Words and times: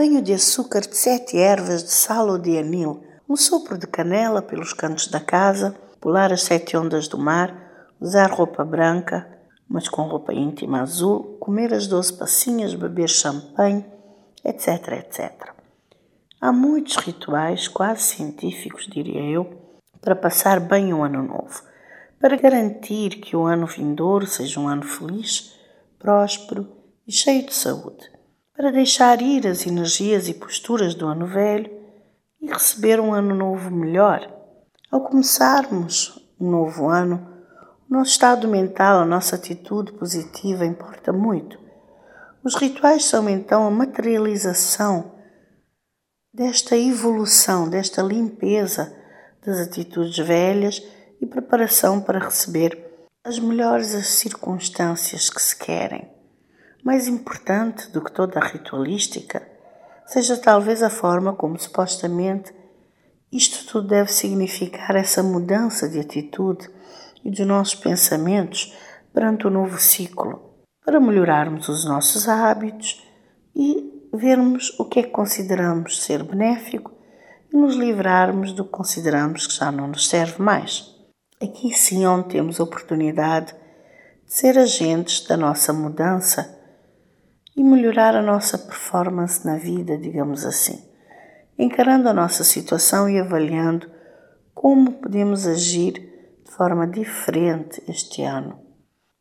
banho 0.00 0.22
de 0.22 0.32
açúcar 0.32 0.80
de 0.80 0.96
sete 0.96 1.36
ervas 1.36 1.84
de 1.84 1.90
sal 1.90 2.26
ou 2.30 2.38
de 2.38 2.56
anil, 2.56 3.04
um 3.28 3.36
sopro 3.36 3.76
de 3.76 3.86
canela 3.86 4.40
pelos 4.40 4.72
cantos 4.72 5.08
da 5.08 5.20
casa, 5.20 5.76
pular 6.00 6.32
as 6.32 6.44
sete 6.44 6.74
ondas 6.74 7.06
do 7.06 7.18
mar, 7.18 7.92
usar 8.00 8.30
roupa 8.30 8.64
branca, 8.64 9.28
mas 9.68 9.90
com 9.90 10.04
roupa 10.04 10.32
íntima 10.32 10.80
azul, 10.80 11.36
comer 11.38 11.74
as 11.74 11.86
doze 11.86 12.14
passinhas, 12.14 12.74
beber 12.74 13.10
champanhe, 13.10 13.84
etc, 14.42 14.88
etc. 14.92 15.50
Há 16.40 16.50
muitos 16.50 16.96
rituais, 16.96 17.68
quase 17.68 18.00
científicos, 18.00 18.86
diria 18.86 19.20
eu, 19.20 19.52
para 20.00 20.16
passar 20.16 20.60
bem 20.60 20.94
o 20.94 21.02
ano 21.02 21.22
novo, 21.22 21.62
para 22.18 22.38
garantir 22.38 23.20
que 23.20 23.36
o 23.36 23.44
ano 23.44 23.66
vindouro 23.66 24.26
seja 24.26 24.58
um 24.58 24.66
ano 24.66 24.82
feliz, 24.82 25.60
próspero 25.98 26.66
e 27.06 27.12
cheio 27.12 27.44
de 27.44 27.52
saúde, 27.52 28.10
para 28.60 28.70
deixar 28.70 29.22
ir 29.22 29.46
as 29.46 29.66
energias 29.66 30.28
e 30.28 30.34
posturas 30.34 30.94
do 30.94 31.06
ano 31.06 31.26
velho 31.26 31.70
e 32.42 32.46
receber 32.46 33.00
um 33.00 33.14
ano 33.14 33.34
novo 33.34 33.70
melhor. 33.70 34.30
Ao 34.92 35.00
começarmos 35.00 36.30
um 36.38 36.50
novo 36.50 36.86
ano, 36.86 37.26
o 37.88 37.94
nosso 37.94 38.10
estado 38.10 38.46
mental, 38.46 39.00
a 39.00 39.06
nossa 39.06 39.36
atitude 39.36 39.92
positiva 39.92 40.66
importa 40.66 41.10
muito. 41.10 41.58
Os 42.44 42.54
rituais 42.54 43.06
são 43.06 43.30
então 43.30 43.66
a 43.66 43.70
materialização 43.70 45.10
desta 46.30 46.76
evolução, 46.76 47.66
desta 47.66 48.02
limpeza 48.02 48.94
das 49.42 49.58
atitudes 49.58 50.18
velhas 50.18 50.86
e 51.18 51.24
preparação 51.24 51.98
para 51.98 52.18
receber 52.18 52.78
as 53.24 53.38
melhores 53.38 53.86
circunstâncias 54.06 55.30
que 55.30 55.40
se 55.40 55.56
querem. 55.56 56.19
Mais 56.84 57.06
importante 57.06 57.90
do 57.90 58.02
que 58.02 58.12
toda 58.12 58.38
a 58.38 58.46
ritualística, 58.46 59.46
seja 60.06 60.36
talvez 60.36 60.82
a 60.82 60.90
forma 60.90 61.34
como 61.34 61.58
supostamente 61.58 62.52
isto 63.32 63.64
tudo 63.70 63.86
deve 63.86 64.12
significar 64.12 64.96
essa 64.96 65.22
mudança 65.22 65.88
de 65.88 66.00
atitude 66.00 66.68
e 67.24 67.30
dos 67.30 67.46
nossos 67.46 67.76
pensamentos 67.76 68.76
perante 69.12 69.46
o 69.46 69.50
novo 69.50 69.78
ciclo, 69.78 70.42
para 70.84 70.98
melhorarmos 70.98 71.68
os 71.68 71.84
nossos 71.84 72.28
hábitos 72.28 73.06
e 73.54 74.08
vermos 74.12 74.76
o 74.80 74.84
que 74.84 74.98
é 74.98 75.02
que 75.04 75.10
consideramos 75.10 76.02
ser 76.02 76.24
benéfico 76.24 76.92
e 77.52 77.56
nos 77.56 77.76
livrarmos 77.76 78.52
do 78.52 78.64
que 78.64 78.70
consideramos 78.70 79.46
que 79.46 79.54
já 79.54 79.70
não 79.70 79.86
nos 79.86 80.08
serve 80.08 80.42
mais. 80.42 80.92
Aqui 81.40 81.72
sim 81.72 82.04
onde 82.06 82.30
temos 82.30 82.58
a 82.58 82.64
oportunidade 82.64 83.54
de 84.26 84.32
ser 84.32 84.58
agentes 84.58 85.24
da 85.26 85.36
nossa 85.36 85.72
mudança 85.72 86.59
e 87.60 87.62
melhorar 87.62 88.16
a 88.16 88.22
nossa 88.22 88.56
performance 88.56 89.46
na 89.46 89.58
vida, 89.58 89.98
digamos 89.98 90.46
assim, 90.46 90.82
encarando 91.58 92.08
a 92.08 92.14
nossa 92.14 92.42
situação 92.42 93.06
e 93.06 93.20
avaliando 93.20 93.86
como 94.54 94.92
podemos 94.92 95.46
agir 95.46 95.92
de 96.42 96.50
forma 96.50 96.86
diferente 96.86 97.82
este 97.86 98.22
ano. 98.22 98.58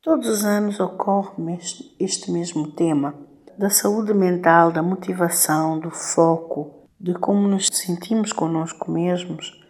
Todos 0.02 0.30
os 0.30 0.46
anos 0.46 0.80
ocorre 0.80 1.60
este 2.00 2.32
mesmo 2.32 2.72
tema 2.72 3.14
da 3.58 3.70
saúde 3.70 4.14
mental, 4.14 4.72
da 4.72 4.82
motivação, 4.82 5.78
do 5.78 5.92
foco, 5.92 6.88
de 6.98 7.14
como 7.16 7.46
nos 7.46 7.68
sentimos 7.70 8.32
connosco 8.32 8.90
mesmos 8.90 9.62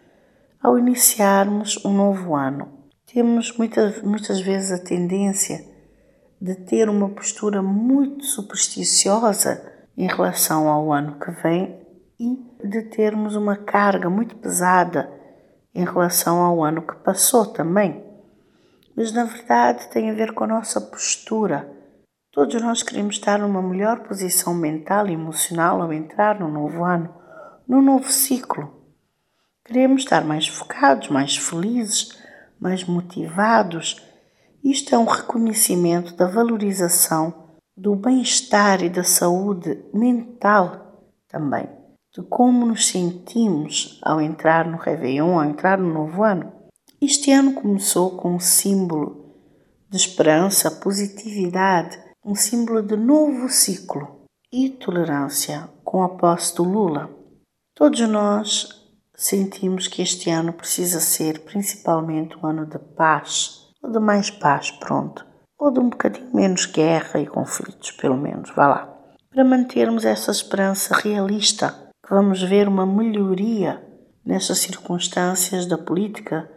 ao 0.62 0.78
iniciarmos 0.78 1.84
um 1.84 1.92
novo 1.92 2.36
ano. 2.36 2.68
Temos 3.12 3.52
muitas, 3.58 4.00
muitas 4.02 4.40
vezes 4.40 4.70
a 4.70 4.78
tendência 4.78 5.68
de 6.40 6.54
ter 6.54 6.88
uma 6.88 7.08
postura 7.08 7.60
muito 7.62 8.24
supersticiosa 8.24 9.62
em 9.96 10.06
relação 10.06 10.68
ao 10.68 10.92
ano 10.92 11.18
que 11.18 11.30
vem 11.42 11.78
e 12.18 12.38
de 12.64 12.82
termos 12.82 13.36
uma 13.36 13.56
carga 13.56 14.08
muito 14.08 14.36
pesada 14.36 15.10
em 15.74 15.84
relação 15.84 16.38
ao 16.38 16.64
ano 16.64 16.82
que 16.82 16.94
passou 16.96 17.46
também. 17.46 18.04
Mas 18.96 19.12
na 19.12 19.24
verdade 19.24 19.88
tem 19.90 20.10
a 20.10 20.14
ver 20.14 20.32
com 20.32 20.44
a 20.44 20.48
nossa 20.48 20.80
postura. 20.80 21.70
Todos 22.32 22.60
nós 22.62 22.82
queremos 22.82 23.16
estar 23.16 23.38
numa 23.38 23.62
melhor 23.62 24.00
posição 24.00 24.54
mental 24.54 25.08
e 25.08 25.12
emocional 25.12 25.82
ao 25.82 25.92
entrar 25.92 26.38
no 26.38 26.48
novo 26.48 26.84
ano, 26.84 27.14
no 27.66 27.82
novo 27.82 28.10
ciclo. 28.10 28.80
Queremos 29.64 30.02
estar 30.02 30.24
mais 30.24 30.48
focados, 30.48 31.08
mais 31.08 31.36
felizes, 31.36 32.18
mais 32.58 32.84
motivados. 32.84 34.02
Isto 34.62 34.94
é 34.94 34.98
um 34.98 35.06
reconhecimento 35.06 36.14
da 36.14 36.26
valorização 36.26 37.32
do 37.76 37.96
bem-estar 37.96 38.82
e 38.82 38.90
da 38.90 39.04
saúde 39.04 39.82
mental 39.92 41.08
também 41.28 41.80
de 42.12 42.22
como 42.22 42.66
nos 42.66 42.88
sentimos 42.88 44.00
ao 44.02 44.20
entrar 44.20 44.66
no 44.66 44.76
Réveillon, 44.76 45.38
ao 45.38 45.44
entrar 45.44 45.78
no 45.78 45.92
novo 45.92 46.24
ano. 46.24 46.52
Este 47.00 47.30
ano 47.30 47.54
começou 47.54 48.16
com 48.16 48.34
um 48.34 48.40
símbolo 48.40 49.36
de 49.88 49.96
esperança, 49.96 50.70
positividade, 50.70 51.98
um 52.24 52.34
símbolo 52.34 52.82
de 52.82 52.96
novo 52.96 53.48
ciclo 53.48 54.26
e 54.52 54.68
tolerância 54.70 55.68
com 55.84 56.02
a 56.02 56.08
posse 56.08 56.56
do 56.56 56.64
Lula. 56.64 57.08
Todos 57.74 58.00
nós 58.00 58.68
sentimos 59.14 59.86
que 59.86 60.02
este 60.02 60.30
ano 60.30 60.52
precisa 60.52 60.98
ser 60.98 61.40
principalmente 61.40 62.36
um 62.36 62.46
ano 62.46 62.66
de 62.66 62.78
paz, 62.78 63.59
ou 63.90 63.92
de 63.92 63.98
mais 63.98 64.30
paz, 64.30 64.70
pronto, 64.70 65.26
ou 65.58 65.72
de 65.72 65.80
um 65.80 65.90
bocadinho 65.90 66.30
menos 66.32 66.64
guerra 66.66 67.20
e 67.20 67.26
conflitos, 67.26 67.90
pelo 67.90 68.16
menos, 68.16 68.50
vá 68.54 68.68
lá, 68.68 68.96
para 69.28 69.44
mantermos 69.44 70.04
essa 70.04 70.30
esperança 70.30 70.94
realista 70.94 71.90
vamos 72.08 72.42
ver 72.42 72.68
uma 72.68 72.86
melhoria 72.86 73.80
nestas 74.24 74.58
circunstâncias 74.58 75.66
da 75.66 75.78
política 75.78 76.50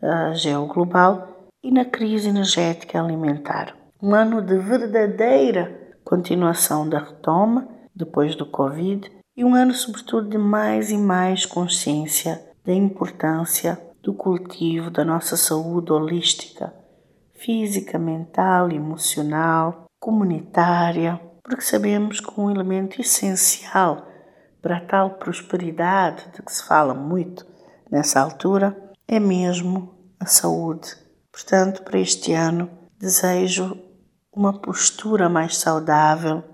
uh, 0.00 0.34
geoglobal 0.34 1.48
e 1.62 1.70
na 1.70 1.84
crise 1.84 2.28
energética 2.28 3.00
alimentar. 3.00 3.74
Um 4.02 4.14
ano 4.14 4.40
de 4.40 4.56
verdadeira 4.58 5.78
continuação 6.04 6.88
da 6.88 6.98
retoma 6.98 7.68
depois 7.94 8.34
do 8.34 8.46
Covid 8.46 9.10
e 9.36 9.44
um 9.44 9.54
ano, 9.54 9.74
sobretudo, 9.74 10.28
de 10.28 10.38
mais 10.38 10.90
e 10.90 10.96
mais 10.96 11.46
consciência 11.46 12.40
da 12.64 12.72
importância 12.72 13.78
do 14.02 14.14
cultivo 14.14 14.90
da 14.90 15.04
nossa 15.04 15.36
saúde 15.36 15.92
holística, 15.92 16.72
física, 17.40 17.98
mental, 17.98 18.70
emocional, 18.70 19.86
comunitária, 19.98 21.20
porque 21.42 21.62
sabemos 21.62 22.20
que 22.20 22.40
um 22.40 22.50
elemento 22.50 23.00
essencial 23.00 24.06
para 24.60 24.80
tal 24.80 25.14
prosperidade 25.14 26.30
de 26.34 26.42
que 26.42 26.52
se 26.52 26.62
fala 26.64 26.92
muito 26.94 27.46
nessa 27.90 28.20
altura 28.20 28.76
é 29.08 29.18
mesmo 29.18 29.94
a 30.20 30.26
saúde. 30.26 30.94
Portanto, 31.32 31.82
para 31.82 31.98
este 31.98 32.34
ano, 32.34 32.70
desejo 32.98 33.76
uma 34.32 34.60
postura 34.60 35.28
mais 35.28 35.56
saudável, 35.56 36.44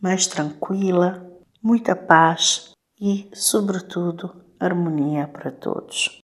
mais 0.00 0.26
tranquila, 0.26 1.30
muita 1.62 1.94
paz 1.94 2.72
e, 2.98 3.28
sobretudo, 3.34 4.42
harmonia 4.58 5.28
para 5.28 5.50
todos. 5.50 6.22